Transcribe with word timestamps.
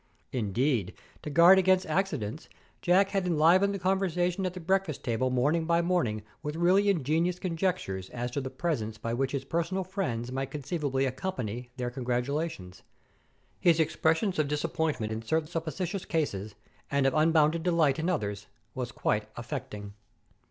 Indeed, 0.31 0.95
to 1.21 1.29
guard 1.29 1.59
against 1.59 1.85
accidents, 1.85 2.49
Jack 2.81 3.09
had 3.09 3.27
enlivened 3.27 3.71
the 3.71 3.77
conversation 3.77 4.47
at 4.47 4.55
the 4.55 4.59
breakfast 4.59 5.03
table 5.03 5.29
morning 5.29 5.65
by 5.65 5.79
morning 5.83 6.23
with 6.41 6.55
really 6.55 6.89
ingenious 6.89 7.37
conjectures 7.37 8.09
as 8.09 8.31
to 8.31 8.41
the 8.41 8.49
presents 8.49 8.97
by 8.97 9.13
which 9.13 9.31
his 9.31 9.45
personal 9.45 9.83
friends 9.83 10.31
might 10.31 10.49
conceivably 10.49 11.05
accompany 11.05 11.69
their 11.77 11.91
congratulations. 11.91 12.81
His 13.59 13.79
expressions 13.79 14.39
of 14.39 14.47
disappointment 14.47 15.13
in 15.13 15.21
certain 15.21 15.47
supposititious 15.47 16.05
cases, 16.05 16.55
and 16.89 17.05
of 17.05 17.13
unbounded 17.13 17.61
delight 17.61 17.99
in 17.99 18.09
others, 18.09 18.47
was 18.73 18.91
quite 18.91 19.27
affecting. 19.37 19.93